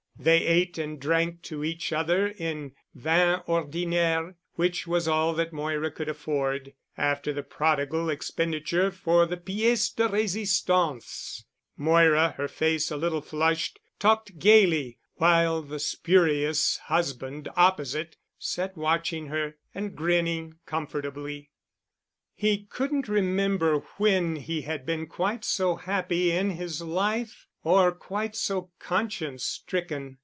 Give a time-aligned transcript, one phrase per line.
[0.19, 5.89] They ate and drank to each other in vin ordinaire which was all that Moira
[5.89, 11.43] could afford—after the prodigal expenditure for the pièce de résistance.
[11.75, 19.25] Moira, her face a little flushed, talked gayly, while the spurious husband opposite sat watching
[19.25, 21.49] her and grinning comfortably.
[22.35, 28.35] He couldn't remember when he had been quite so happy in his life, or quite
[28.35, 30.17] so conscience stricken.